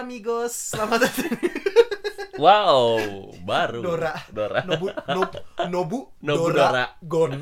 [0.00, 1.28] Hola amigos, selamat datang.
[2.40, 3.84] Wow, baru.
[3.84, 4.16] Dora.
[4.32, 4.64] Dora.
[4.64, 5.36] Nobu, Nobu,
[5.68, 6.84] Nobu, Nobu Dora, Dora.
[7.04, 7.32] Gon.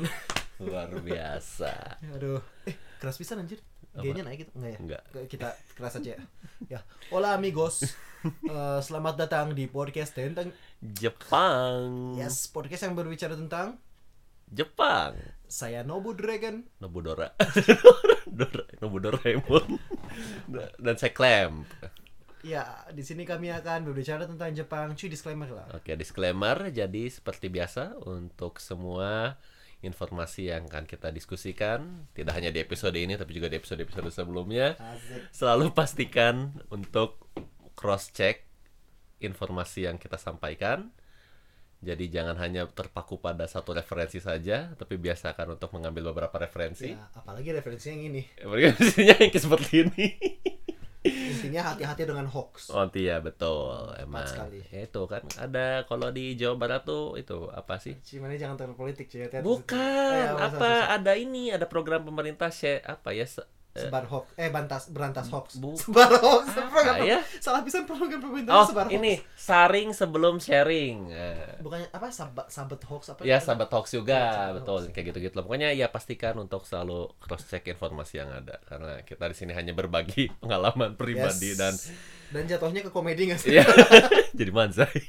[0.67, 2.03] Luar biasa.
[2.19, 3.63] Aduh, eh keras pisan anjir.
[3.95, 4.03] Apa?
[4.03, 4.79] G-nya naik gitu enggak ya?
[4.83, 5.01] Enggak.
[5.31, 6.21] Kita keras aja ya.
[6.67, 6.79] Ya,
[7.15, 7.79] hola amigos.
[8.27, 10.51] Eh, selamat datang di podcast tentang
[10.83, 12.11] Jepang.
[12.19, 13.79] Yes, podcast yang berbicara tentang
[14.51, 15.15] Jepang.
[15.47, 16.67] saya Nobu Dragon.
[16.83, 17.31] Nobu Dora.
[18.27, 18.67] Dora.
[18.83, 19.79] Nobu Doraemon.
[20.75, 21.63] Dan saya Clamp.
[22.39, 24.95] Ya, di sini kami akan berbicara tentang Jepang.
[24.95, 25.67] Cuy, disclaimer lah.
[25.75, 26.71] Oke, disclaimer.
[26.71, 29.35] Jadi seperti biasa untuk semua
[29.79, 34.75] informasi yang akan kita diskusikan, tidak hanya di episode ini tapi juga di episode-episode sebelumnya,
[34.75, 35.31] Asik.
[35.31, 37.31] selalu pastikan untuk
[37.79, 38.43] cross check
[39.23, 40.91] informasi yang kita sampaikan.
[41.79, 46.91] Jadi jangan hanya terpaku pada satu referensi saja, tapi biasakan untuk mengambil beberapa referensi.
[46.91, 48.21] Ya, apalagi referensi yang ini.
[48.35, 50.07] Referensinya yang seperti ini.
[50.99, 52.75] Intinya hati-hati dengan hoax.
[52.75, 54.27] Oh iya betul, emang.
[54.27, 54.59] sekali.
[54.67, 57.95] Ya, itu kan ada kalau di Jawa Barat tuh itu apa sih?
[58.03, 59.23] Cuman jangan terlalu politik cuy.
[59.39, 63.23] Bukan, Eh, apa, apa ada ini ada program pemerintah share apa ya?
[63.71, 67.19] Eh, sebar hoax eh bantas berantas hoax Bu- sebar hoax Apa ya?
[67.37, 71.09] salah pisan program pemerintah Oh, sebar hoax ini saring sebelum sharing.
[71.09, 74.91] Eh, bukannya apa sabat sabet hoax apa Ya sahabat hoax juga, sahabat betul hoax.
[74.91, 75.33] kayak gitu-gitu.
[75.33, 75.43] lah.
[75.43, 79.71] Pokoknya ya pastikan untuk selalu cross check informasi yang ada karena kita di sini hanya
[79.71, 81.57] berbagi pengalaman pribadi Yes.
[81.57, 81.73] dan
[82.29, 83.65] dan jatuhnya ke komedi nggak sih ya
[84.31, 85.01] jadi manzai.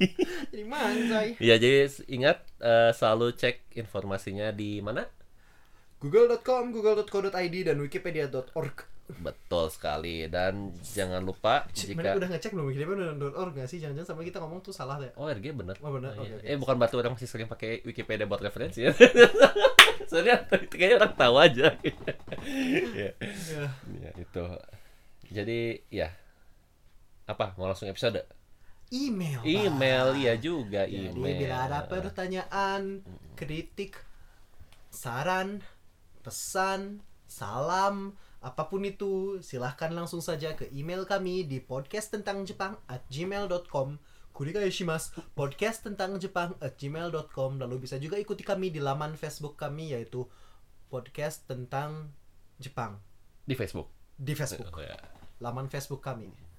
[0.49, 5.05] jadi manjai ya jadi ingat eh, selalu cek informasinya di mana?
[6.01, 8.77] google.com google.co.id dan wikipedia.org
[9.11, 10.31] Betul sekali.
[10.31, 13.83] Dan jangan lupa Cik, jika udah ngecek belum wikipedia.org nggak sih?
[13.83, 15.11] Jangan-jangan sampai kita ngomong tuh salah deh.
[15.19, 15.75] Oh RG bener.
[15.83, 16.15] Oh, bener.
[16.15, 16.23] iya.
[16.23, 16.47] Oke, oke.
[16.47, 18.95] Eh bukan berarti orang masih sering pakai Wikipedia buat referensi ya.
[20.11, 21.67] Soalnya kayaknya orang tahu aja.
[22.97, 23.13] Ya.
[23.51, 23.67] ya.
[24.01, 24.45] ya itu.
[25.29, 26.09] Jadi ya.
[27.27, 27.53] Apa?
[27.59, 28.23] Mau langsung episode?
[28.91, 31.39] email Email ya juga Jadi email.
[31.39, 33.07] bila ada pertanyaan,
[33.39, 34.03] kritik,
[34.91, 35.63] saran,
[36.21, 42.77] pesan, salam, apa pun itu, silahkan langsung saja ke email kami di podcast tentang Jepang
[42.89, 44.01] at gmail.com
[44.73, 49.93] shimasu podcast tentang Jepang at gmail.com lalu bisa juga ikuti kami di laman Facebook kami
[49.93, 50.25] yaitu
[50.89, 52.09] podcast tentang
[52.57, 52.97] Jepang.
[53.45, 53.93] Di Facebook.
[54.17, 54.73] Di Facebook.
[54.73, 54.97] Oh, ya.
[55.41, 56.50] laman Facebook kami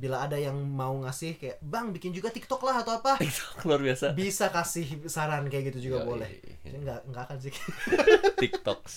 [0.00, 3.84] bila ada yang mau ngasih kayak bang bikin juga TikTok lah atau apa Itu luar
[3.84, 4.16] biasa.
[4.16, 6.08] bisa kasih saran kayak gitu juga Yoi.
[6.08, 6.30] boleh.
[6.64, 7.52] Saya nggak nggak akan sih.
[8.40, 8.94] TikToks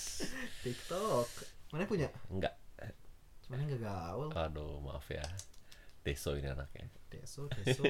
[0.64, 1.28] TikTok.
[1.70, 2.08] Mana punya?
[2.32, 2.56] Enggak
[3.44, 5.20] mana nggak gaul Aduh maaf ya.
[6.00, 6.88] Deso ini anaknya.
[7.12, 7.84] Deso deso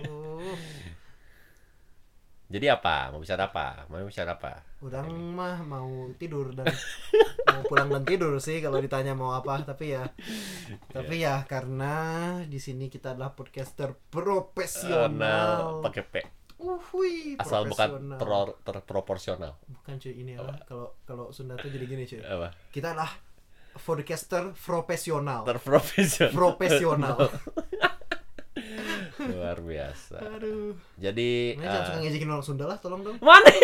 [2.45, 3.09] Jadi apa?
[3.09, 3.89] Mau bicara apa?
[3.89, 4.61] Mau bicara apa?
[4.85, 6.69] Udang mah mau tidur dan
[7.49, 10.05] mau pulang dan tidur sih kalau ditanya mau apa tapi ya.
[10.93, 11.95] Tapi ya karena
[12.45, 15.81] di sini kita adalah podcaster profesional.
[15.81, 16.15] pakai P.
[16.55, 19.59] Uhui, asal bukan pro- terproporsional.
[19.67, 20.55] Bukan cuy ini apa?
[20.65, 22.23] Kalau kalau Sunda tuh jadi gini cuy.
[22.23, 22.53] Apa?
[22.71, 23.11] Kita adalah
[23.75, 25.43] podcaster profesional.
[25.43, 26.31] Terprofesional.
[26.31, 27.17] Profesional
[29.27, 30.17] luar biasa.
[30.21, 30.73] Aduh.
[30.97, 33.17] Jadi Mana jangan suka eh, ngejekin orang Sunda lah tolong dong.
[33.21, 33.49] Mana?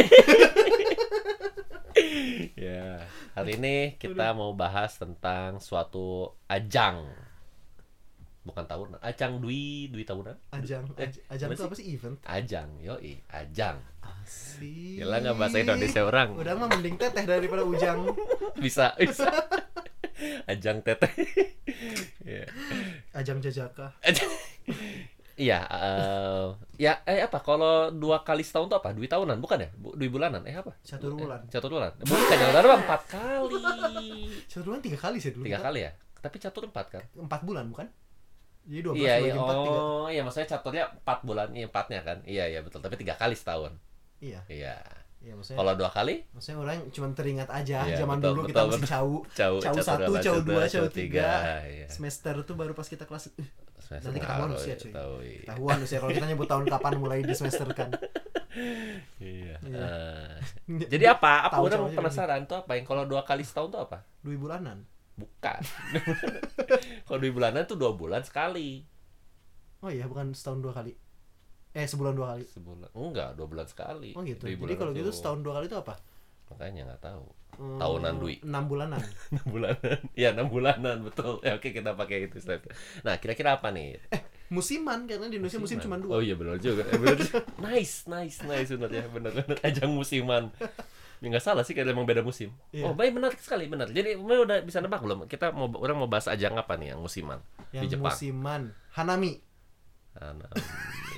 [2.56, 3.03] Ya
[3.34, 7.04] hari ini kita mau bahas tentang suatu ajang.
[8.41, 10.32] Bukan tahunan ajang dwi dwi tahunan?
[10.50, 11.87] Ajang Eh, aj- ajang itu apa sih?
[11.91, 12.16] event?
[12.25, 13.84] Ajang yoi ajang.
[14.00, 14.97] Asik.
[14.97, 16.37] gila nggak bahasa Indonesia orang?
[16.37, 18.09] Udah mah mending teteh daripada ujang.
[18.65, 19.28] Bisa bisa.
[20.53, 21.12] Ajang teteh.
[22.21, 22.44] Iya.
[23.10, 23.97] ajang jajaka
[25.40, 26.46] Iya, eh,
[26.76, 27.40] ya eh apa?
[27.40, 28.92] Kalau dua kali setahun tuh apa?
[28.92, 29.68] Dua tahunan, bukan ya?
[29.72, 30.44] Bu, dua bulanan?
[30.44, 30.76] Eh apa?
[30.84, 31.40] Catur bulan.
[31.40, 31.96] Eh, catur bulan.
[31.96, 33.56] Bukan, yang baru empat kali.
[34.52, 35.90] satu bulan tiga kali sih dulu Tiga kali ya?
[36.20, 37.02] Tapi catur empat kan?
[37.16, 37.88] empat bulan bukan
[38.60, 39.34] jadi dua belas Iya, iya.
[39.40, 42.18] Oh, iya maksudnya caturnya empat bulan, iya empatnya kan?
[42.28, 42.84] Iya, iya betul.
[42.84, 43.72] Tapi tiga kali setahun.
[44.20, 44.76] iya Iya.
[45.20, 46.14] iya maksudnya Kalau dua kali?
[46.30, 48.92] maksudnya orang cuma teringat aja Iya, zaman betul, dulu betul, kita masih betul.
[48.92, 51.28] cau Cau, Cau catur satu, cau catur dua, cau tiga.
[51.64, 51.86] Iya.
[51.88, 53.48] semester tuh baru pas kita kelas uh,
[53.91, 54.92] Semester Nanti ketahuan baru, usia, ya, cuy.
[54.95, 55.42] tahu, iya.
[55.51, 57.91] tahuan usia kalau kita nyebut tahun kapan mulai di semester kan
[59.19, 59.57] Iya.
[59.63, 59.83] Iya.
[59.83, 60.34] Eh,
[60.95, 61.51] jadi apa?
[61.51, 64.07] Apa Tahu orang penasaran tuh apa yang kalau dua kali setahun tuh apa?
[64.22, 65.60] dua bulanan Bukan.
[67.07, 68.81] Kalau dua bulanan tuh dua bulan sekali.
[69.81, 70.92] oh iya bukan setahun dua kali
[71.71, 72.89] eh sebulan dua kali Sebulan.
[72.92, 74.13] Enggak, dua bulan sekali.
[74.15, 75.95] oh gitu Dua jadi kalau gitu setahun dua kali itu apa
[76.50, 77.24] Makanya nggak tahu.
[77.60, 78.41] Hmm, Tahunan, Dwi.
[78.41, 79.02] enam bulanan
[79.34, 79.98] Enam bulanan.
[80.16, 81.44] Iya, enam bulanan betul.
[81.44, 82.64] Ya oke kita pakai itu Step.
[83.04, 84.00] Nah, kira-kira apa nih?
[84.50, 86.82] musiman karena di Indonesia musim cuma dua Oh iya benar juga.
[86.82, 87.22] Eh, benar.
[87.70, 89.06] nice, nice, nice benar ya.
[89.06, 90.50] Benar benar ajang musiman.
[91.20, 92.50] Ya nggak salah sih karena emang beda musim.
[92.72, 92.91] Iya.
[92.91, 93.92] Oh, baik benar sekali, benar.
[93.92, 95.28] Jadi, udah bisa nebak belum?
[95.28, 97.44] Kita mau orang mau bahas ajang apa nih yang musiman
[97.76, 98.08] yang di Jepang?
[98.10, 98.62] musiman
[98.96, 99.49] Hanami.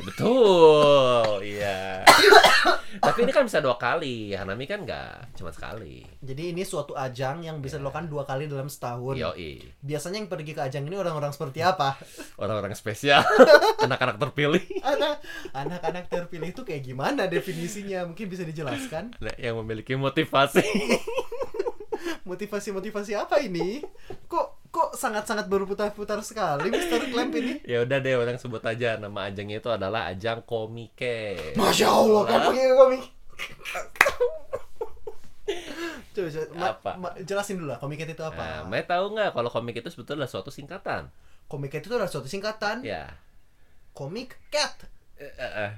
[0.02, 2.02] Betul, iya.
[2.98, 4.34] Tapi ini kan bisa dua kali.
[4.34, 6.04] Hanami kan nggak cuma sekali.
[6.20, 9.16] Jadi ini suatu ajang yang bisa dilakukan dua kali dalam setahun.
[9.16, 9.62] Yoi.
[9.80, 11.96] Biasanya yang pergi ke ajang ini orang-orang seperti apa?
[12.36, 13.22] Orang-orang spesial,
[13.86, 14.62] anak-anak terpilih.
[14.84, 15.22] Anak
[15.54, 18.04] anak-anak terpilih itu kayak gimana definisinya?
[18.04, 19.16] Mungkin bisa dijelaskan?
[19.22, 20.62] Nah, yang memiliki motivasi.
[22.28, 23.82] Motivasi-motivasi apa ini?
[24.26, 24.51] Kok
[24.92, 27.64] kok sangat-sangat berputar-putar sekali Mister Clamp ini?
[27.72, 31.56] ya udah deh orang sebut aja nama ajangnya itu adalah ajang komike.
[31.56, 33.02] Masya Allah, kamu pakai komik.
[36.12, 36.90] Coba, coba ma- Apa?
[36.94, 38.36] ma- jelasin dulu lah komik itu apa?
[38.36, 41.08] Nah, Mai tahu nggak kalau komik itu sebetulnya suatu singkatan?
[41.48, 43.12] komik itu adalah suatu singkatan Ya.
[43.92, 44.88] komik cat.
[45.16, 45.72] Eh,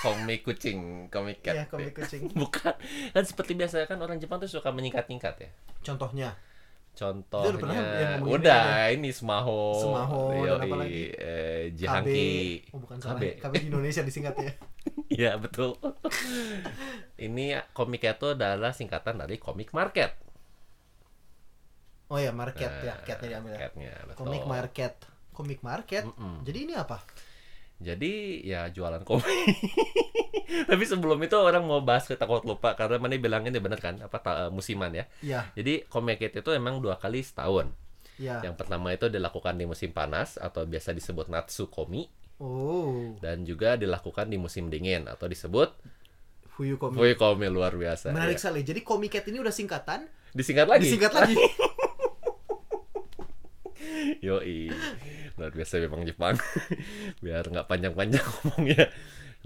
[0.00, 1.56] komik kucing, komik cat.
[1.56, 2.28] Iya, komik kucing.
[2.36, 2.72] Bukan.
[3.10, 5.50] Kan seperti biasa kan orang Jepang tuh suka menyingkat-nyingkat ya.
[5.82, 6.36] Contohnya,
[6.96, 9.60] Contohnya udah pernah yang ngomongin udah ini ini Sumaho.
[9.76, 11.02] Sumaho, dan apa lagi?
[11.12, 11.76] eh, KB.
[11.76, 12.32] Jihangki.
[12.72, 12.96] Oh, bukan.
[12.96, 13.22] KB.
[13.36, 14.52] KB di Indonesia disingkatnya.
[15.06, 15.78] Iya, betul.
[17.16, 20.12] ini komiknya itu adalah singkatan dari komik market.
[22.06, 23.60] Oh ya, market Nah, ya, catnya diambil ya.
[23.66, 24.18] catnya, betul.
[24.26, 24.92] Komik market.
[25.34, 26.04] Komik market.
[26.06, 26.42] Mm-mm.
[26.46, 27.02] Jadi ini apa?
[27.76, 29.26] Jadi ya jualan komik.
[30.70, 34.00] Tapi sebelum itu orang mau bahas kita takut lupa karena mana bilangin ya bener kan
[34.00, 35.04] apa ta- musiman ya.
[35.20, 37.68] Ya, Jadi komik itu emang dua kali setahun.
[38.16, 38.40] ya.
[38.40, 44.28] Yang pertama itu dilakukan di musim panas atau biasa disebut Natsukomi Oh, dan juga dilakukan
[44.28, 45.72] di musim dingin atau disebut
[46.52, 46.96] Fuyu komik.
[46.96, 48.12] Fuikomi luar biasa.
[48.12, 48.48] Menarik ya.
[48.48, 48.60] sekali.
[48.64, 50.84] Jadi komik cat ini udah singkatan, Disingkat lagi.
[50.88, 51.36] disingkat lagi.
[54.24, 54.72] Yoi.
[55.36, 56.36] Luar biasa memang Jepang.
[57.24, 58.88] Biar nggak panjang-panjang ngomongnya.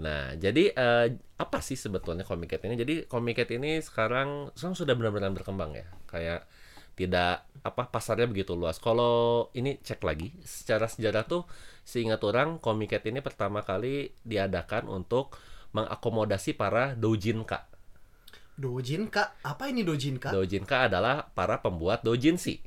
[0.01, 1.07] Nah, jadi eh,
[1.37, 2.79] apa sih sebetulnya Comic Cat ini?
[2.79, 5.87] Jadi Comic Cat ini sekarang sekarang sudah benar-benar berkembang ya.
[6.09, 6.49] Kayak
[6.97, 8.81] tidak apa pasarnya begitu luas.
[8.81, 11.45] Kalau ini cek lagi secara sejarah tuh
[11.85, 15.37] seingat orang Comic Cat ini pertama kali diadakan untuk
[15.77, 17.71] mengakomodasi para doujinka.
[18.61, 20.29] Dojinka, apa ini dojinka?
[20.37, 22.61] Doujinka adalah para pembuat doujinshi.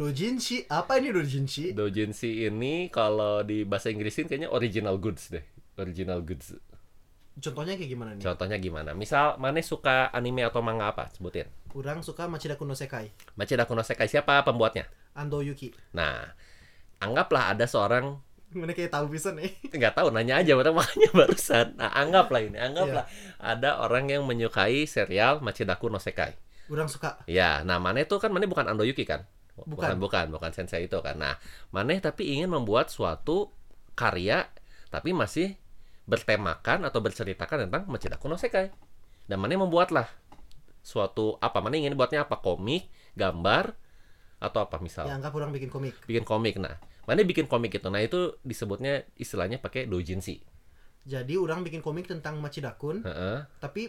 [0.00, 1.76] Dojinshi, apa ini dojinshi?
[1.76, 5.44] Doujinshi ini kalau di bahasa Inggrisin kayaknya original goods deh.
[5.76, 6.56] Original goods.
[7.36, 8.24] Contohnya kayak gimana nih?
[8.24, 8.90] Contohnya gimana?
[8.96, 11.12] Misal, mana suka anime atau manga apa?
[11.12, 11.52] Sebutin.
[11.68, 14.88] Kurang suka Machida Kuno Sekai, Machida Kuno Sekai siapa pembuatnya?
[15.12, 15.68] Ando Yuki.
[15.92, 16.32] Nah,
[17.04, 18.16] anggaplah ada seorang
[18.56, 19.52] Mana kayak tahu bisa nih?
[19.76, 21.76] nggak tahu nanya aja makanya barusan.
[21.76, 23.04] Nah, anggaplah ini, anggaplah
[23.36, 26.40] ada orang yang menyukai serial Machida Kuno Sekai.
[26.72, 27.20] Kurang suka.
[27.28, 29.28] Ya, nah Maneh itu kan Maneh bukan Ando Yuki kan?
[29.66, 29.96] Bukan.
[30.00, 31.16] bukan, bukan sensei itu kan.
[31.18, 31.34] Nah,
[31.74, 33.50] Maneh tapi ingin membuat suatu
[33.98, 34.48] karya
[34.90, 35.54] tapi masih
[36.08, 38.70] bertemakan atau berceritakan tentang Machida Kuno Sekai.
[39.30, 40.10] Dan Maneh membuatlah
[40.82, 41.62] suatu apa?
[41.62, 42.40] Maneh ingin buatnya apa?
[42.42, 43.76] Komik, gambar
[44.40, 45.06] atau apa misal?
[45.06, 45.94] Ya anggap orang bikin komik.
[46.08, 46.58] Bikin komik.
[46.58, 47.86] Nah, Maneh bikin komik itu.
[47.92, 50.42] Nah, itu disebutnya istilahnya pakai doujinshi.
[51.06, 53.48] Jadi orang bikin komik tentang Machida Kun, Heeh.
[53.56, 53.88] tapi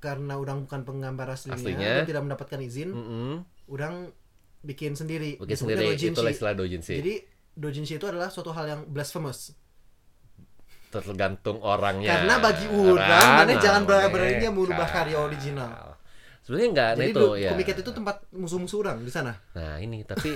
[0.00, 1.92] karena orang bukan penggambar aslinya, Aslinya.
[2.08, 3.32] tidak mendapatkan izin, Mm-mm.
[3.72, 4.12] orang
[4.66, 5.38] bikin sendiri.
[5.38, 6.94] Bikin sendiri itulah istilah doujinshi.
[6.98, 7.14] Jadi
[7.54, 9.54] dojinshi itu adalah suatu hal yang blasphemous.
[10.86, 12.08] tergantung orangnya.
[12.08, 15.98] Karena bagi orang, mana jangan berani-beraninya merubah karya original.
[16.46, 17.50] Sebenarnya enggak nah Jadi itu ya.
[17.52, 19.34] komik itu tempat musuh-musuh orang di sana.
[19.58, 20.30] Nah, ini tapi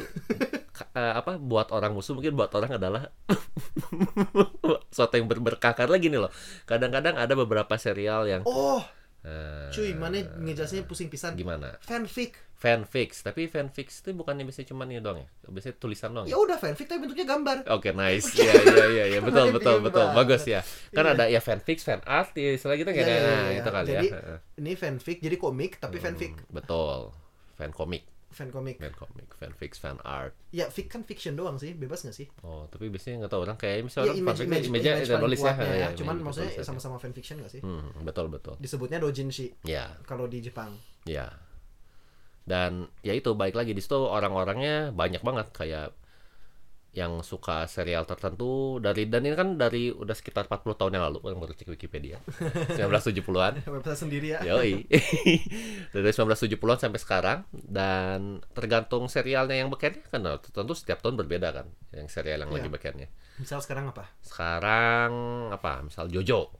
[0.98, 3.14] eh, apa buat orang musuh mungkin buat orang adalah
[4.94, 6.34] suatu yang berberkah karena gini loh.
[6.66, 8.82] Kadang-kadang ada beberapa serial yang Oh,
[9.20, 11.36] eh, cuy, mana ngejelasinnya pusing pisan.
[11.36, 11.76] gimana?
[11.80, 12.36] Fanfic.
[12.60, 15.28] Fanfics, tapi fanfics itu bukannya biasanya cuma ini doang ya?
[15.48, 16.44] Biasanya tulisan doang Ya ya?
[16.44, 17.64] udah fanfic tapi bentuknya gambar.
[17.72, 18.28] Oke, nice.
[18.36, 19.20] Iya, iya, iya, iya.
[19.24, 20.04] Betul, betul, betul.
[20.12, 20.60] Bagus ya.
[20.92, 21.12] Kan Iya.
[21.16, 24.06] ada ya fanfics, fan art, ya, istilah gitu kayak iya, nah, iya, itu kali Jadi,
[24.06, 24.12] ya.
[24.12, 24.38] Heeh.
[24.60, 26.36] Ini fanfic jadi komik tapi fanfic.
[26.36, 27.16] Hmm, betul.
[27.56, 28.78] Fan komik, Fan komik.
[28.78, 30.30] fan komik, fanfics, fan art.
[30.54, 32.30] Ya, fic kan fiction doang sih, bebas gak sih?
[32.46, 35.40] Oh, tapi biasanya nggak tahu orang kayak Ya, misalnya orang image, image, image, image nulis
[35.40, 35.52] ya.
[35.52, 35.74] ya.
[35.74, 36.66] ya, Cuman maksudnya tulisannya.
[36.70, 37.60] sama-sama fanfiction gak sih?
[37.60, 38.54] Hmm, betul betul.
[38.56, 40.78] Disebutnya dojinshi Ya, kalau di Jepang.
[41.04, 41.26] ya.
[42.40, 45.94] Dan ya itu baik lagi di situ orang-orangnya banyak banget kayak
[46.90, 51.18] yang suka serial tertentu dari dan ini kan dari udah sekitar 40 tahun yang lalu
[51.22, 52.18] orang baru cek Wikipedia
[52.74, 54.42] 1970-an Website sendiri ya.
[54.42, 54.90] Yoi.
[55.94, 61.54] Dari 1970-an sampai sekarang dan tergantung serialnya yang bekennya kan nah, tentu setiap tahun berbeda
[61.54, 62.58] kan yang serial yang Iya.
[62.58, 63.08] lagi bekennya.
[63.38, 64.10] Misal sekarang apa?
[64.20, 65.12] Sekarang
[65.50, 65.86] apa?
[65.86, 66.50] Misal Jojo.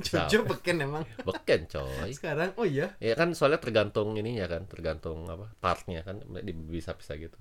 [0.06, 1.04] Jojo beken emang.
[1.22, 2.10] Beken coy.
[2.10, 2.96] Sekarang, oh iya.
[2.98, 5.52] Ya kan soalnya tergantung ininya kan, tergantung apa?
[5.58, 7.36] partnya kan di- bisa-bisa gitu.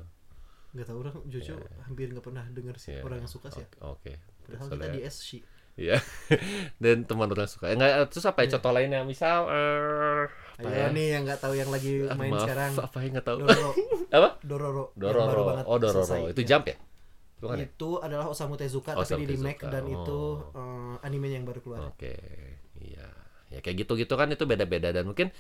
[0.71, 3.01] Gak tau orang Jojo hampir gak pernah denger sih Iya.
[3.01, 3.61] orang yang suka sih.
[3.61, 3.67] ya.
[3.83, 4.13] Oke.
[4.43, 5.29] Padahal kita Soalnya- di SC.
[5.75, 5.97] Iya.
[6.83, 7.71] Dan teman orang suka.
[7.71, 9.01] Enggak terus apa ya contoh lainnya?
[9.01, 10.23] Misal eh
[10.59, 10.88] apa Ayo ya?
[10.91, 12.71] nih yang gak tahu yang lagi Ah, main maaf, sekarang.
[12.77, 13.38] apa yang nggak tahu?
[13.41, 13.71] Dororo.
[14.17, 14.29] apa?
[14.43, 14.83] Dororo.
[14.93, 15.41] Dororo.
[15.47, 16.03] banget Oh, Dororo.
[16.03, 16.19] selesai.
[16.31, 16.47] Itu Ya.
[16.49, 16.75] jump ya?
[17.39, 17.65] Bukan ya?
[17.65, 19.95] Itu adalah Osamu Tezuka Osamu tapi di remake dan oh.
[19.95, 20.19] itu
[20.53, 21.79] eh, animenya yang baru keluar.
[21.88, 22.13] Oke,
[22.77, 23.07] iya.
[23.47, 25.31] Ya kayak gitu-gitu kan itu beda-beda dan mungkin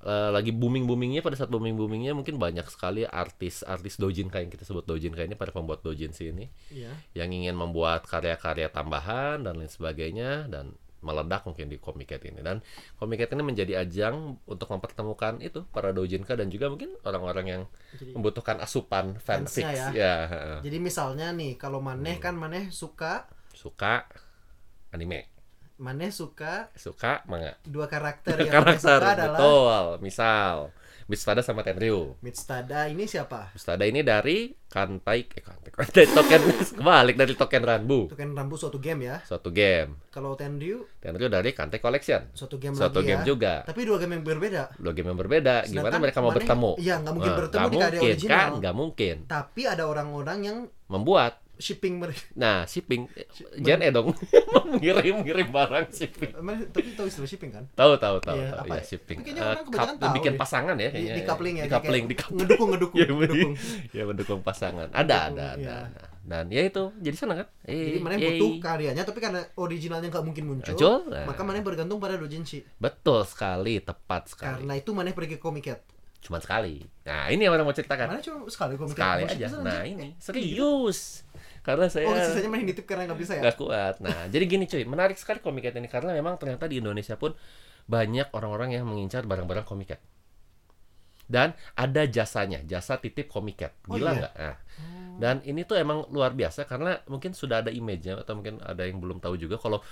[0.00, 5.22] eh, lagi booming-boomingnya pada saat booming-boomingnya mungkin banyak sekali artis-artis doujinka yang kita sebut doujinka
[5.22, 6.92] ini para pembuat doujinshi ini Iya.
[7.14, 12.58] yang ingin membuat karya-karya tambahan dan lain sebagainya dan meledak mungkin di Comiket ini dan
[12.98, 17.62] Comiket ini menjadi ajang untuk mempertemukan itu para doujinka dan juga mungkin orang-orang yang
[17.94, 20.58] Jadi, membutuhkan asupan Fansnya ya, heeh.
[20.66, 22.24] jadi misalnya nih kalau Maneh Hmm.
[22.26, 24.10] kan Maneh suka suka
[24.90, 25.30] anime
[25.78, 27.54] Maneh suka suka manga.
[27.62, 29.86] dua karakter yang karakter suka adalah betul.
[30.02, 30.56] Misal
[31.06, 32.20] Mitstada sama Tenryu.
[32.20, 33.48] Mitstada ini siapa?
[33.50, 36.40] Mitstada ini dari Kantai eh Kantai, Kantai Token
[36.76, 39.16] kebalik dari Token Ranbu Itu kan Rambu suatu game ya.
[39.24, 39.96] suatu game.
[40.10, 40.84] Kalau Tenryu?
[41.00, 42.28] Tenryu dari Kantai Collection.
[42.36, 43.26] Suatu game suatu lagi game ya.
[43.26, 43.54] juga.
[43.64, 44.62] Tapi dua game yang berbeda.
[44.76, 45.54] dua game yang berbeda.
[45.64, 46.70] Gimana Sedangkan mereka mau Maneh- bertemu?
[46.76, 48.36] Iya, nggak mungkin Nah, bertemu di karya mungkin, original.
[48.36, 48.50] kan?
[48.60, 49.16] Nggak mungkin.
[49.24, 50.58] Tapi ada orang-orang yang
[50.88, 52.22] membuat shipping mereka.
[52.32, 53.10] nah shipping
[53.56, 54.14] Jen eh dong
[54.74, 56.30] ngirim ngirim barang shipping
[56.68, 57.64] Tapi tahu istilah shipping kan?
[57.72, 58.82] tahu tahu tahu Iya, apa ya ya?
[58.84, 60.38] shipping Tapi kayaknya Eh, orang kebanyakan kap- tahu bikin deh.
[60.38, 61.64] pasangan ya kayaknya di coupling ya.
[61.64, 63.52] di coupling di coupling Ngedukung, ngedukung, ya, ngedukung.
[63.90, 66.06] ya mendukung pasangan ada ada ada, iya.
[66.22, 68.36] dan ya itu jadi senang kan eh, Jadi mana yeay.
[68.36, 71.24] butuh karyanya, tapi karena originalnya nggak mungkin muncul, Muncul, nah.
[71.24, 72.62] maka mana bergantung pada doujinshi.
[72.76, 75.80] betul sekali tepat sekali Karena itu mana pergi ke Comiket.
[76.18, 78.98] cuma sekali nah ini yang orang mau ceritakan Mana cuma sekali Comiket.
[78.98, 81.22] sekali aja nah ini serius
[81.68, 83.42] karena saya Oh, sisanya mana nitip karena nggak bisa ya?
[83.44, 83.94] nggak kuat.
[84.04, 87.32] Nah, jadi gini cuy, menarik sekali komiket ini karena memang ternyata di Indonesia pun
[87.94, 90.00] banyak orang-orang yang mengincar barang-barang komiket.
[91.28, 93.76] Dan ada jasanya, jasa titip komiket.
[93.88, 94.18] Oh, Gila iya?
[94.24, 94.34] nggak?
[94.40, 94.56] Nah,
[95.20, 98.98] dan ini tuh emang luar biasa karena mungkin sudah ada image-nya atau mungkin ada yang
[99.02, 99.84] belum tahu juga kalau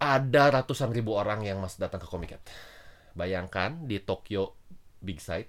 [0.00, 2.40] ada ratusan ribu orang yang masih datang ke komiket.
[3.16, 4.56] Bayangkan di Tokyo
[5.00, 5.48] Big Sight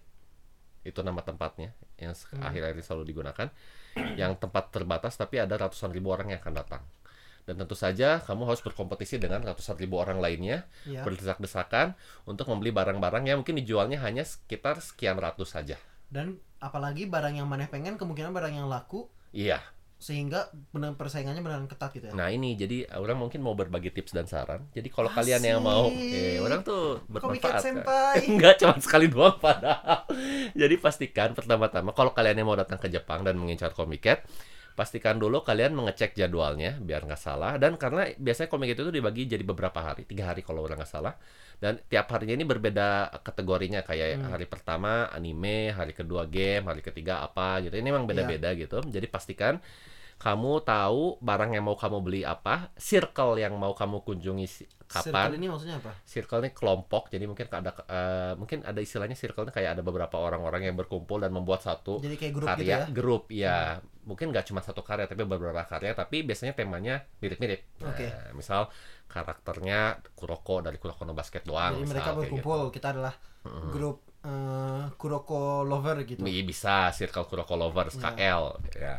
[0.83, 2.41] itu nama tempatnya yang Hmm.
[2.41, 3.47] akhir-akhir ini selalu digunakan
[4.21, 6.83] yang tempat terbatas tapi ada ratusan ribu orang yang akan datang.
[7.41, 11.01] Dan tentu saja kamu harus berkompetisi dengan ratusan ribu orang lainnya Iya.
[11.01, 11.98] berdesak-desakan
[12.29, 15.75] untuk membeli barang-barang yang mungkin dijualnya hanya sekitar sekian ratus saja.
[16.07, 19.10] Dan apalagi barang yang maneh pengen kemungkinan barang yang laku.
[19.33, 19.63] Iya
[20.01, 22.13] sehingga benar persaingannya benar ketat gitu ya.
[22.17, 25.17] nah ini jadi orang mungkin mau berbagi tips dan saran jadi kalau Asik.
[25.22, 28.25] kalian yang mau eh orang tuh Komiket bermanfaat kan?
[28.34, 30.10] Enggak, cuma sekali doang padahal.
[30.58, 34.25] Jadi pastikan pertama-tama kalau kalian yang mau datang ke Jepang dan mengincar Comiket,
[34.74, 37.62] pastikan dulu kalian mengecek jadwalnya biar nggak salah.
[37.62, 41.13] Dan karena biasanya Comiket itu dibagi jadi beberapa hari, tiga hari kalau orang nggak salah.
[41.62, 42.88] Dan tiap harinya ini berbeda
[43.22, 44.34] kategorinya kayak Hmm.
[44.34, 47.77] hari pertama anime, hari kedua game, hari ketiga apa gitu.
[47.77, 48.81] Ini memang beda-beda gitu.
[48.81, 49.62] Jadi pastikan
[50.21, 54.45] kamu tahu barang yang mau kamu beli apa, circle yang mau kamu kunjungi
[54.91, 55.91] kapan Circle ini maksudnya apa?
[56.03, 60.19] circle ini kelompok jadi mungkin ada eh, mungkin ada istilahnya circle ini kayak ada beberapa
[60.19, 62.83] orang-orang yang berkumpul dan membuat satu Jadi kayak grup karya gitu ya.
[62.91, 63.57] grup ya
[64.03, 68.11] mungkin nggak cuma satu karya tapi beberapa karya tapi biasanya temanya mirip-mirip Nah, Oke.
[68.35, 68.67] misal
[69.07, 73.15] karakternya Kuroko dari Kuroko no Basket doang Jadi misal, mereka berkumpul, kita adalah
[73.71, 76.19] grup eh, Kuroko lover gitu.
[76.19, 76.27] gitu.
[76.27, 78.11] Iya, bisa circle Kuroko lovers Ya.
[78.11, 78.43] KL
[78.75, 78.95] ya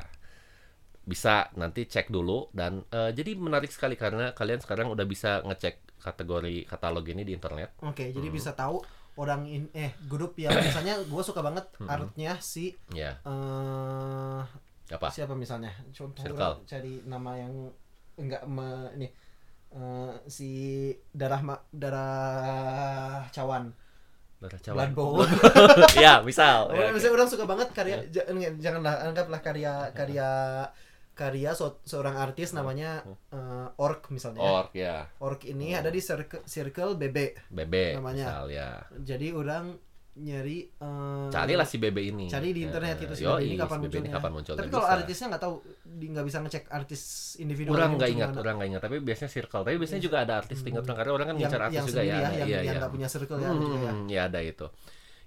[1.02, 5.98] bisa nanti cek dulu dan eh, jadi menarik sekali karena kalian sekarang udah bisa ngecek
[5.98, 8.34] kategori katalog ini di internet Oke, jadi Hmm.
[8.34, 8.78] bisa tahu
[9.14, 11.86] orang in eh grup yang misalnya gue suka banget Hmm.
[11.86, 14.42] artnya si ya eh
[14.88, 16.54] apa siapa misalnya contoh Circle.
[16.64, 17.54] cari nama yang
[18.14, 19.08] enggak me, ini
[19.70, 20.50] eh, si
[21.10, 23.72] darah ma, darah cawan
[24.36, 24.90] Darah cawan.
[25.96, 26.66] Ya, misal.
[26.66, 30.28] Oh, Ya, misalnya orang suka banget karya ja- enggak, janganlah anggaplah karya karya
[31.12, 34.40] karya so- seorang artis namanya eh, Orc misalnya.
[34.40, 37.48] Orc ya, Orc ini ada di circle, circle BB.
[37.48, 38.26] bebe Namanya.
[38.32, 38.70] misal ya.
[38.98, 39.76] Jadi orang
[40.12, 42.28] nyari eh, Carilah si bebe ini.
[42.28, 44.00] cari di internet Eh, itu si BB ini kapan si bebe munculnya.
[44.02, 44.58] ini kapan munculnya.
[44.58, 44.94] Tapi kalau Bisa.
[44.94, 47.00] artisnya nggak tahu, di nggak bisa ngecek artis
[47.38, 47.68] individu.
[47.70, 48.82] Orang yang nggak muncul ingat, orang nggak ingat.
[48.82, 49.62] Tapi biasanya circle.
[49.62, 52.02] Tapi biasanya juga ada artis tingkat orang karena orang kan yang, ngincar artis yang juga
[52.02, 52.04] ya.
[52.04, 52.72] ya, yang Iya, yang iya.
[52.76, 53.92] nggak punya circle ya, juga ya.
[53.92, 54.66] Hmm, ya ada itu.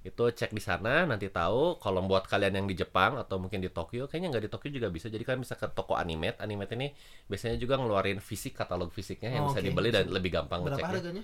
[0.06, 1.76] Itu cek di sana nanti tahu.
[1.76, 4.88] Kalau buat kalian yang di Jepang atau mungkin di Tokyo, kayaknya nggak di Tokyo juga
[4.88, 5.10] bisa.
[5.10, 6.38] Jadi kalian bisa ke toko Animate.
[6.40, 6.94] Animate ini
[7.26, 9.66] biasanya juga ngeluarin fisik katalog fisiknya yang Oh, bisa oke.
[9.66, 10.94] dibeli dan lebih gampang Berapa ngeceknya.
[11.02, 11.24] harganya?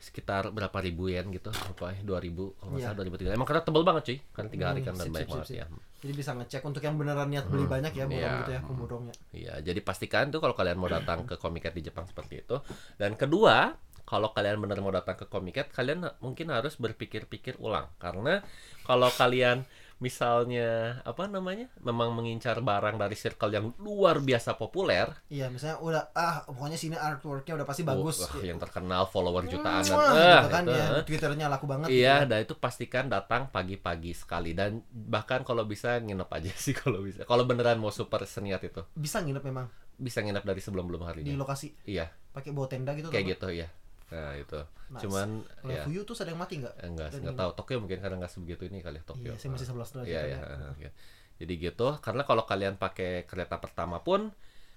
[0.00, 2.86] sekitar berapa ribu yen gitu apa dua ribu kalau nggak Iya.
[2.88, 5.04] salah dua ribu tiga emang karena tebel banget cuy karena tiga hari Hmm, kan dan
[5.04, 5.66] sip, banyak sip, banget sip, ya
[6.00, 8.40] Jadi bisa ngecek untuk yang beneran niat beli banyak ya, bukan iya.
[8.40, 9.14] gitu ya, kumurongnya.
[9.36, 12.56] iya jadi pastikan tuh kalau kalian mau datang ke Comiket di Jepang seperti itu
[12.96, 13.76] dan kedua
[14.10, 18.42] kalau kalian benar mau datang ke Comiket kalian mungkin harus berpikir-pikir ulang karena
[18.82, 19.62] kalau kalian
[20.00, 26.02] misalnya apa namanya memang mengincar barang dari circle yang luar biasa populer Iya, misalnya udah
[26.16, 28.24] ah pokoknya sini artworknya udah pasti bagus.
[28.24, 31.04] wah, yang terkenal follower jutaan dan Wah, eh, gitu kan itu, ya, eh.
[31.04, 31.88] Twitternya laku banget.
[31.92, 32.30] Iya, gitu.
[32.32, 37.28] dan itu pastikan datang pagi-pagi sekali dan bahkan kalau bisa nginep aja sih kalau bisa.
[37.28, 39.68] Kalau beneran mau super seniat itu, Bisa nginep memang
[40.00, 41.36] bisa nginep dari sebelum-belum di harinya.
[41.36, 43.12] lokasi Iya, pakai bawa tenda gitu.
[43.12, 43.68] kayak gitu ya.
[44.10, 44.60] Nah, itu.
[44.90, 45.02] Nice.
[45.06, 46.74] Cuman Kalau ya Fuyu tuh ada yang mati nggak?
[46.82, 49.32] enggak Dan enggak tahu Tokyo mungkin karena nggak sebegitu ini kali ya, Tokyo.
[49.32, 50.10] Iya, saya masih 11 derajat.
[50.10, 50.38] Iya, iya.
[50.76, 50.90] ya.
[51.40, 54.28] Jadi gitu, karena kalau kalian pakai kereta pertama pun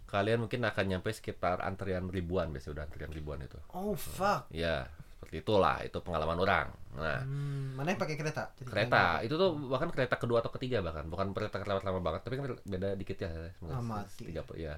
[0.07, 3.57] kalian mungkin akan nyampe sekitar antrian ribuan biasanya udah antrian ribuan itu.
[3.73, 4.45] Oh fuck.
[4.53, 4.85] Ya,
[5.23, 6.67] seperti itulah itu pengalaman orang.
[6.93, 8.51] Nah, Hmm, mana yang pakai kereta?
[8.53, 9.23] Jadi kereta.
[9.23, 11.07] itu tuh bahkan kereta kedua atau ketiga bahkan.
[11.07, 13.31] Bukan kereta kereta pertama banget tapi kan beda dikit ya
[13.63, 14.75] Ah, tiga puluh ya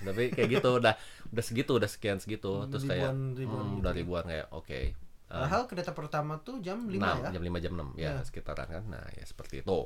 [0.00, 0.94] tapi kayak gitu udah
[1.28, 2.64] udah segitu udah sekian segitu.
[2.66, 3.98] Terus kayak Ribuan- ribuan hmm, gitu udah ya.
[3.98, 4.80] ribuan kayak oke.
[4.82, 4.92] Eh,
[5.28, 7.30] Padahal kereta pertama tuh jam 5 enam ya.
[7.30, 8.22] jam lima jam enam ya Ya.
[8.22, 8.84] sekitaran kan.
[8.86, 9.78] Nah ya seperti itu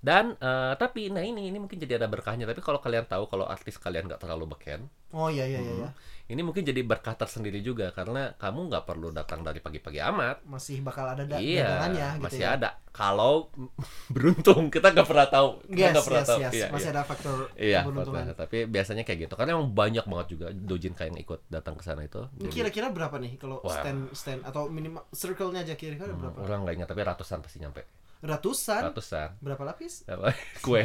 [0.00, 3.44] dan eh, tapi nah ini ini mungkin jadi ada berkahnya tapi kalau kalian tahu kalau
[3.44, 5.72] artis kalian nggak terlalu beken Oh iya iya iya.
[5.74, 5.82] Hmm.
[5.82, 5.90] iya.
[6.30, 10.78] ini mungkin jadi berkah tersendiri juga karena kamu nggak perlu datang dari pagi-pagi amat Masih
[10.80, 12.54] bakal ada da iya, dagangannya gitu masih ya.
[12.54, 12.70] ada.
[12.90, 13.50] Kalau
[14.14, 16.40] beruntung kita nggak pernah tahu, kita Yes, nggak pernah yes, tahu.
[16.40, 16.52] yes.
[16.54, 16.94] Iya, Masih iya.
[16.94, 18.22] ada faktor Iya, keberuntungan.
[18.22, 18.34] faktornya.
[18.38, 19.34] tapi biasanya kayak gitu.
[19.34, 22.20] Karena emang banyak banget juga dojin kayak yang ikut datang ke sana itu.
[22.48, 26.38] Kira-kira berapa nih kalau stand stand atau minimal circle-nya aja kira-kira hmm, berapa?
[26.40, 27.82] orang nggak ingat tapi ratusan pasti nyampe.
[28.20, 28.92] Ratusan?
[28.92, 29.40] Ratusan.
[29.40, 30.04] Berapa lapis?
[30.04, 30.32] Apa?
[30.64, 30.84] Kue.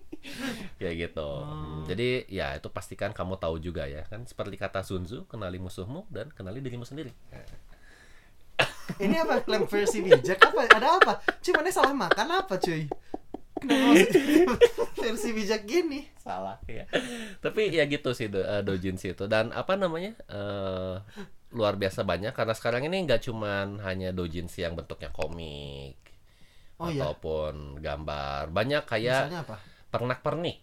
[0.80, 1.22] kayak gitu.
[1.22, 1.46] Oh.
[1.46, 5.60] Hmm, Jadi ya itu pastikan kamu tahu juga ya kan seperti kata Sun Tzu, kenali
[5.62, 7.14] musuhmu dan kenali dirimu sendiri.
[9.02, 10.66] Ini apa klaim versi bijak apa?
[10.70, 11.12] Ada apa?
[11.42, 12.86] Cuman salah makan apa cuy?
[13.56, 14.56] Kenapa
[14.98, 16.16] versi bijak gini?
[16.26, 16.90] salah ya
[17.38, 20.98] tapi ya gitu sih do, eh, dojin sih itu dan apa namanya eh
[21.54, 25.94] luar biasa banyak karena sekarang ini nggak cuman hanya dojin sih yang bentuknya komik
[26.76, 27.02] Oh iya.
[27.02, 29.56] ataupun gambar banyak kayak Misalnya apa?
[29.88, 30.60] pernak pernik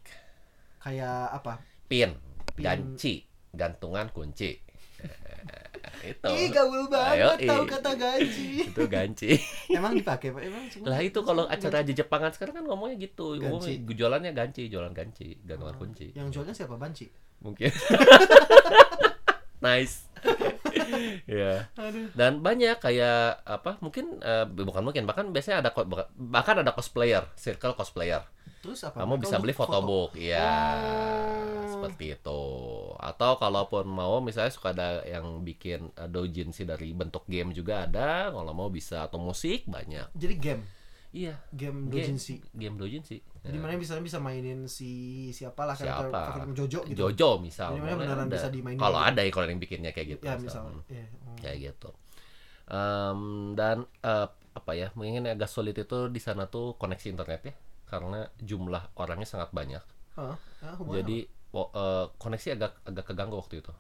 [0.77, 1.53] Kayak apa?
[1.85, 2.13] pin,
[2.53, 2.61] Pin.
[2.61, 4.53] ganci gantungan kunci
[6.03, 6.91] itu Ih gaul Ayo,
[7.31, 7.69] banget tahu ih.
[7.69, 8.47] kata gaji.
[8.69, 9.29] itu ganci
[9.69, 10.41] Emang dipakai Pak?
[10.43, 13.41] Emang cuma lah itu kalau acara di Jepangan sekarang kan ngomongnya gitu Ganci.
[13.41, 16.75] ngomongnya jualannya ganci jualan ganci gantungan kunci Yang jualnya siapa?
[16.75, 17.07] Banci.
[17.39, 17.71] mungkin
[19.65, 20.07] nice
[21.39, 21.67] ya
[22.13, 25.69] dan banyak kayak apa mungkin eh, bukan mungkin bahkan biasanya ada
[26.15, 28.23] bahkan ada cosplayer circle cosplayer.
[28.63, 29.03] Terus apa?
[29.03, 29.75] kamu bisa beli foto.
[29.75, 30.79] photobook ya
[31.63, 31.67] Oh.
[31.67, 32.43] seperti itu.
[32.95, 37.83] Atau kalaupun mau misalnya suka ada yang bikin eh, doujin sih dari bentuk game juga
[37.83, 38.31] ada.
[38.31, 40.15] Kalau mau bisa atau musik banyak.
[40.15, 40.63] Jadi game,
[41.13, 42.35] iya game game doujinshi.
[42.57, 44.91] game doujin sih Jadi mana bisa bisa mainin si
[45.29, 46.97] siapa lah karakter siapa karakter Jojo gitu.
[46.97, 48.33] Jojo misal Jadi mana beneran ada.
[48.33, 49.09] bisa dimainin kalau gitu.
[49.13, 50.63] ada ya kalau yang bikinnya kayak gitu Ya misal.
[50.65, 50.81] misal.
[50.81, 50.83] Hmm.
[50.89, 51.05] Iya.
[51.05, 51.35] oh.
[51.37, 51.89] kayak gitu
[52.63, 53.21] Em,
[53.53, 57.53] dan eh, apa ya mungkin agak sulit itu di sana tuh koneksi internet ya
[57.85, 59.83] karena jumlah orangnya sangat banyak
[60.15, 60.37] Hah?
[60.63, 63.73] Ah, jadi wo- eh, koneksi agak agak keganggu waktu itu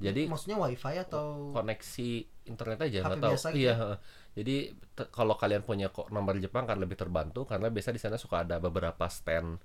[0.00, 2.10] jadi maksudnya wifi atau koneksi
[2.48, 3.74] internet aja nggak tahu gitu iya ya?
[3.78, 3.96] heeh.
[4.32, 4.72] Jadi
[5.10, 8.56] kalau kalian punya kok nomor Jepang kan lebih terbantu karena biasa di sana suka ada
[8.56, 9.60] beberapa stand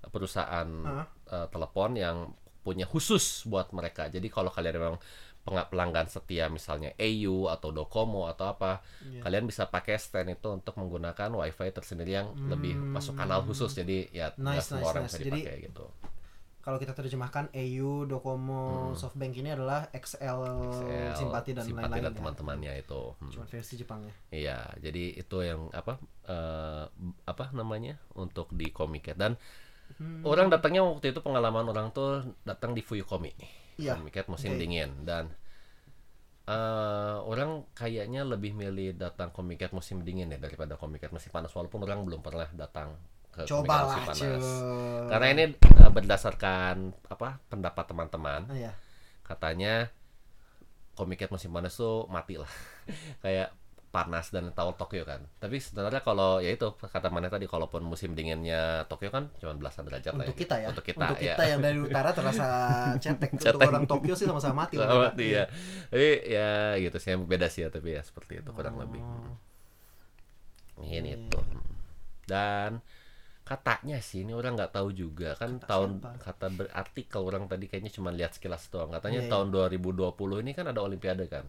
[0.00, 1.06] eh, perusahaan Hah?
[1.30, 2.16] eh, telepon yang
[2.60, 4.98] punya khusus buat mereka jadi kalau kalian memang
[5.40, 9.24] pelanggan setia misalnya AU atau Docomo atau apa Iya.
[9.24, 14.04] kalian bisa pakai stand itu untuk menggunakan wifi tersendiri yang lebih masuk kanal khusus jadi
[14.12, 14.52] ya Hmm.
[14.52, 15.10] Nice, semua nice, orang nice.
[15.10, 15.86] bisa Jadi- dipakai gitu
[16.60, 20.40] kalau kita terjemahkan AU, Docomo, SoftBank ini adalah XL,
[20.76, 22.18] XL, simpati dan simpati lain-lain dan ya.
[22.20, 23.32] teman-temannya itu Hmm.
[23.32, 24.12] Cuma versi Jepangnya.
[24.28, 26.84] Iya, jadi itu yang apa eh,
[27.24, 29.34] apa namanya untuk di Comiket dan
[29.90, 30.22] Hmm.
[30.22, 33.34] orang datangnya waktu itu pengalaman orang tuh datang di Fuyukomi,
[33.74, 34.60] Iya, Comiket musim oke.
[34.62, 35.34] dingin dan
[36.46, 41.82] eh, orang kayaknya lebih milih datang Comiket musim dingin ya daripada Comiket musim panas walaupun
[41.82, 42.94] orang belum pernah datang
[43.32, 44.18] ke Comiket Coba musim lah, panas.
[44.18, 44.38] cuy.
[45.06, 46.74] Karena ini eh, berdasarkan
[47.06, 48.72] apa pendapat teman-teman Ah, ya.
[49.22, 49.88] katanya
[50.92, 52.50] komiket musim panas tuh mati lah
[53.24, 53.54] kayak
[53.88, 58.12] panas dan tahu Tokyo kan tapi sebenarnya kalau ya itu kata mana tadi kalaupun musim
[58.12, 60.68] dinginnya Tokyo kan cuma belasan derajat lah Untuk kita ya.
[60.70, 61.34] untuk kita, ya.
[61.40, 62.46] yang dari utara terasa
[63.02, 63.34] cetek.
[63.34, 63.66] Untuk Cetek.
[63.66, 64.78] orang Tokyo sih sama-sama mati.
[64.78, 65.50] Sama mati ya
[65.88, 68.82] tapi ya gitu sih beda sih ya tapi ya seperti itu kurang Oh.
[68.84, 69.02] lebih
[70.80, 71.38] ini itu
[72.24, 72.78] dan
[73.50, 76.10] katanya sih ini orang nggak tahu juga kan Kata tahun siapa?
[76.22, 79.32] kata berartikel orang tadi kayaknya cuma lihat sekilas doang katanya Iya, iya.
[79.32, 80.06] tahun 2020
[80.38, 81.42] ini kan ada olimpiade kan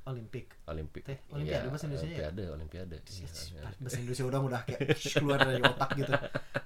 [0.00, 0.56] Olimpik.
[0.64, 1.04] Olimpik.
[1.04, 2.32] Teh, Olimpiade bahasa Indonesia ya?
[2.32, 2.96] Olimpiade, Olimpiade.
[3.04, 3.60] Iya, iya.
[3.62, 4.80] Ah, Bahasa Indonesia udah udah kayak
[5.20, 6.12] keluar dari otak gitu.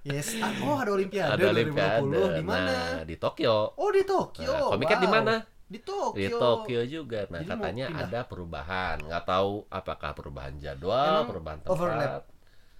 [0.06, 0.28] Yes.
[0.38, 2.00] Ah, oh ada Olimpiade Ada Olimpiade.
[2.06, 2.72] 2020 di mana?
[2.72, 3.56] Nah, di Tokyo.
[3.74, 4.48] Oh di Tokyo.
[4.48, 5.14] Nah, Comiket di Wow.
[5.18, 5.34] mana?
[5.66, 6.14] Di Tokyo.
[6.14, 7.20] Di Tokyo juga.
[7.26, 8.96] Nah, Jadi katanya ada perubahan.
[9.02, 11.74] Nggak tahu apakah perubahan jadwal, Emang perubahan tempat.
[11.74, 12.22] overlap?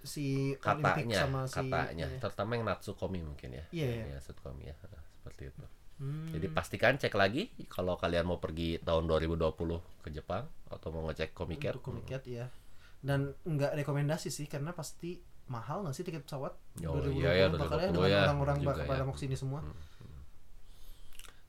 [0.05, 2.07] Si Olympic katanya sama si katanya.
[2.07, 2.19] iya.
[2.21, 3.65] terutama yang Natsukomi mungkin ya.
[3.73, 4.03] Iya, iya.
[4.07, 4.75] ya Natsukomi ya.
[5.21, 5.65] Seperti itu.
[5.95, 6.27] Hmm.
[6.27, 11.31] jadi pastikan cek lagi kalau kalian mau pergi tahun 2020 ke Jepang atau mau ngecek
[11.31, 12.51] Comiket untuk komiket ya
[12.99, 16.57] dan nggak rekomendasi sih karena pasti mahal nggak sih tiket pesawat?
[16.89, 19.05] Oh, 2020 iya, iya, bakal 2020 ya dengan ya, orang-orang bakal pada ya.
[19.05, 19.61] mau ke sini semua.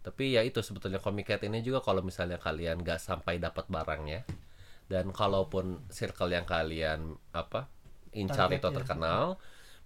[0.04, 4.22] Tapi ya itu sebetulnya Comiket ini juga kalau misalnya kalian nggak sampai dapat barangnya
[4.86, 7.66] dan kalaupun circle yang kalian apa
[8.22, 8.74] incar itu ya.
[8.82, 9.24] terkenal,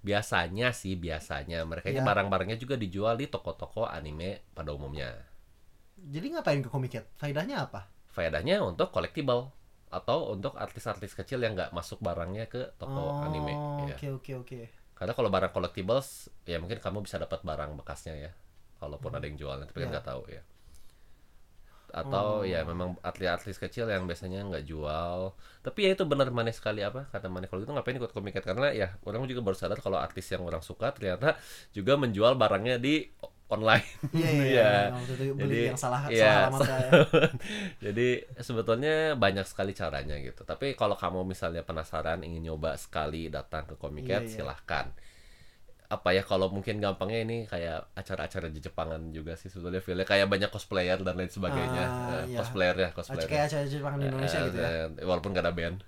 [0.07, 2.07] biasanya sih biasanya mereka ini Ya.
[2.07, 5.11] barang-barangnya juga dijual di toko-toko anime pada umumnya.
[6.01, 9.55] jadi ngapain ke komiket faedahnya apa Faedahnya untuk collectible
[9.91, 13.55] atau untuk artis-artis kecil yang nggak masuk barangnya ke toko anime.
[13.55, 13.95] Oh, ya.
[13.95, 14.61] oke oke oke
[14.99, 16.09] Karena kalau barang collectibles
[16.45, 18.33] ya mungkin kamu bisa dapat barang bekasnya ya.
[18.81, 19.93] Kalaupun ada yang jualnya, tapi kan Ya.
[19.95, 20.43] nggak tahu ya.
[21.93, 22.47] Atau Oh.
[22.47, 25.35] ya memang artis-artis kecil yang biasanya nggak jual.
[25.63, 28.73] Tapi ya itu benar manis sekali apa kata manis kalau gitu ngapain ikut komiket karena
[28.73, 31.37] ya orang juga baru sadar kalau artis yang orang suka ternyata
[31.77, 33.11] juga menjual barangnya di
[33.51, 33.87] online.
[34.15, 36.81] iya waktu itu beli Jadi, yang salah iya, salah alamat ya.
[37.91, 40.43] Jadi sebetulnya banyak sekali caranya gitu.
[40.47, 44.33] Tapi kalau kamu misalnya penasaran ingin nyoba sekali datang ke Comiket, Iya, iya.
[44.43, 44.87] silahkan.
[45.91, 50.27] Apa ya kalau mungkin gampangnya ini kayak acara-acara di Jepangan juga sih sebetulnya feelnya kayak
[50.31, 51.85] banyak cosplayer dan lain sebagainya.
[51.85, 52.39] Ah, Eh, iya.
[52.39, 53.29] Cosplayer ya, cosplayer.
[53.31, 54.73] kayak acara Jepang di Indonesia Eh, gitu ya
[55.11, 55.79] Walaupun gak ada band.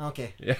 [0.00, 0.56] oke Ya.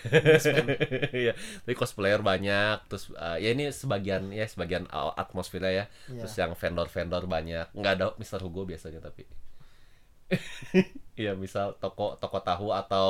[1.22, 1.32] Iya,
[1.64, 2.76] tapi cosplayer banyak.
[2.88, 5.84] Terus eh, ya ini sebagian ya sebagian uh, atmosfernya ya.
[6.08, 6.24] Iya.
[6.24, 7.66] Terus yang vendor-vendor banyak.
[7.76, 8.40] Nggak ada Mr.
[8.44, 9.24] Hugo biasanya tapi.
[11.20, 13.08] Iya, misal toko toko tahu atau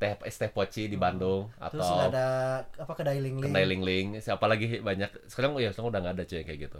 [0.00, 1.68] teh es teh poci di Bandung Hmm.
[1.68, 2.26] terus atau nggak ada
[2.74, 4.06] apa kedai ling ling kedai ling-ling.
[4.18, 5.28] Siapa lagi banyak.
[5.28, 6.78] Sekarang ya sekarang udah nggak ada cuy kayak gitu.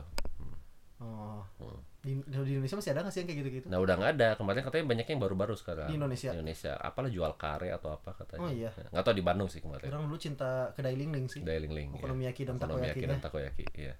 [0.98, 1.80] oh Hmm.
[2.00, 4.28] di, di Indonesia masih ada nggak sih yang kayak gitu gitu Nah, udah nggak ada.
[4.34, 5.84] Kemarin katanya banyak yang baru-baru sekarang.
[5.86, 6.30] Di Indonesia?
[6.32, 6.72] Indonesia.
[6.74, 8.40] Apalah jual kare atau apa katanya.
[8.40, 8.72] Oh, iya.
[8.72, 9.84] Nggak tahu di Bandung sih kemarin.
[9.86, 11.92] orang dulu cinta kedai ling ling sih Kedai ling-ling.
[11.92, 12.00] ya.
[12.00, 13.22] Okonomiyaki dan Okonomiyaki takoyaki dan nya.
[13.22, 13.94] takoyaki iya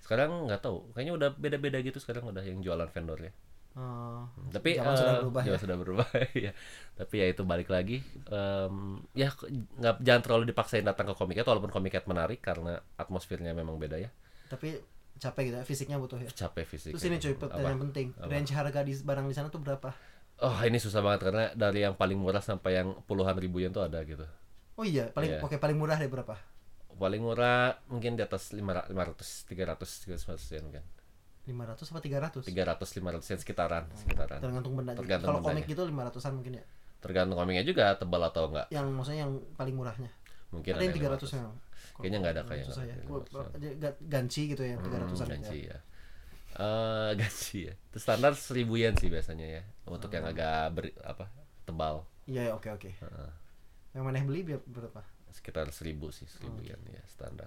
[0.00, 3.30] sekarang nggak tahu kayaknya udah beda-beda gitu sekarang udah yang jualan vendornya
[3.70, 5.62] Oh, tapi Zaman sudah eh, berubah zaman ya.
[5.62, 6.08] sudah berubah
[6.50, 6.52] ya
[6.98, 9.30] tapi ya itu balik lagi em, ya
[9.78, 14.10] nggak jangan terlalu dipaksain datang ke komiket walaupun komiket menarik karena atmosfernya memang beda ya.
[14.50, 14.74] Tapi
[15.22, 16.26] capek gitu ya fisiknya butuh ya?
[16.34, 19.94] Capek fisik terus ini cuy pertanyaan penting range harga di barang di sana tuh berapa?
[20.42, 23.86] Oh ini susah banget karena dari yang paling murah sampai yang puluhan ribu yen tuh
[23.86, 24.26] ada gitu.
[24.74, 25.46] Oh iya paling Iya.
[25.46, 26.34] oke paling murah deh berapa?
[26.98, 30.84] Paling murah mungkin di atas 500 500 300 300 yen kan
[31.50, 34.92] 500 apa 300 300 500 yen sekitaran sekitaran tergantung benda.
[34.94, 35.70] Tergantung kalau komik bendanya.
[35.72, 35.82] gitu
[36.16, 36.64] 500an mungkin ya
[37.00, 40.10] tergantung komiknya juga tebal atau enggak yang maksudnya yang paling murahnya
[40.48, 41.36] mungkin ada yang 300 500.
[41.36, 41.54] memang
[42.00, 43.60] Kayaknya nggak ada kayak susah ya nggak ada Gua- 500.
[43.60, 45.68] dia ga- ganci gitu ya 300an Hmm, gitu ganci ya.
[45.68, 45.78] ya.
[46.52, 47.74] Eh ganci ya.
[47.76, 49.62] Itu standar 1000 yen sih biasanya ya.
[49.86, 50.32] Untuk yang Hmm.
[50.32, 51.28] agak ber, apa?
[51.62, 52.02] tebal.
[52.24, 53.30] iya iya, oke oke Heeh.
[53.92, 57.46] yang mana beli bi- berapa Sekitar 1000 sih, 1000 yen ya standar.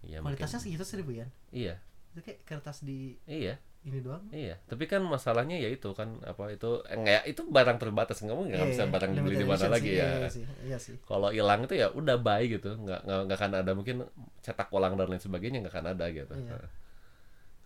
[0.00, 0.36] Iya mungkin.
[0.36, 1.76] kualitasnya segitu seribu ya Iya.
[2.10, 3.54] Itu kayak kertas di Iya,
[3.86, 4.58] ini doang iya.
[4.66, 8.70] Tapi kan masalahnya ya itu kan apa itu enggak itu barang terbatas kamu nggak Iya,
[8.74, 8.92] bisa iya.
[8.92, 10.04] barang dibeli di mana lagi sih, ya.
[10.04, 13.38] iya, iya sih iya sih Kalau hilang itu ya udah bye gitu, nggak nggak nggak
[13.38, 13.96] akan ada mungkin
[14.42, 16.34] cetak ulang dan lain sebagainya nggak akan ada gitu.
[16.34, 16.58] Iya.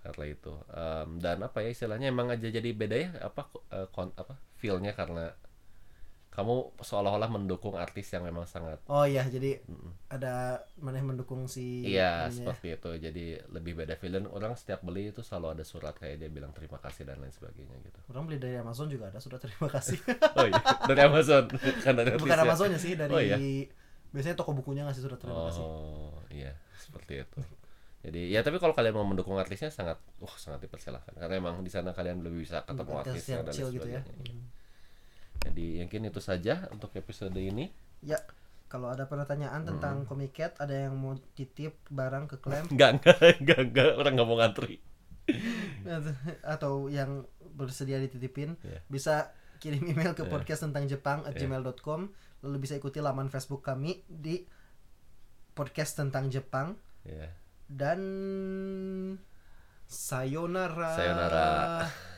[0.05, 4.13] Karena itu Em, dan apa ya istilahnya emang aja jadi beda ya apa eh, kon,
[4.21, 5.33] apa feelnya karena
[6.35, 9.63] kamu seolah-olah mendukung artis yang memang sangat oh iya jadi
[10.11, 12.35] ada mana yang mendukung si iya ya.
[12.35, 16.31] seperti itu jadi lebih beda dan orang setiap beli itu selalu ada surat kayak dia
[16.31, 19.71] bilang terima kasih dan lain sebagainya gitu orang beli dari Amazon juga ada sudah terima
[19.71, 19.99] kasih
[20.39, 21.45] oh iya dari Amazon
[21.87, 22.43] kan dari bukan ya?
[22.43, 23.39] Amazonnya sih dari Oh, iya.
[24.11, 27.41] biasanya toko bukunya ngasih surat terima kasih Oh iya seperti itu.
[28.05, 31.73] Jadi ya tapi kalau kalian mau mendukung artisnya sangat wah sangat dipersilahkan karena emang di
[31.73, 34.45] sana kalian lebih bisa ketemu Artis artisnya dan lain gitu ya sebagainya.
[35.45, 37.69] Jadi mungkin itu saja untuk episode ini.
[38.01, 38.17] ya
[38.67, 43.61] kalau ada pertanyaan tentang Comiket ada yang mau titip barang ke Clem Enggak enggak enggak
[43.63, 44.77] enggak orang nggak mau ngantri.
[46.45, 47.23] atau yang
[47.55, 48.81] bersedia dititipin Iya.
[48.87, 49.15] bisa
[49.57, 54.45] kirim email ke podcast tentang Jepang at gmail.com lalu bisa ikuti laman Facebook kami di
[55.51, 57.33] podcast tentang Jepang Ya.
[57.65, 58.01] dan
[59.87, 61.49] sayonara Sayonara.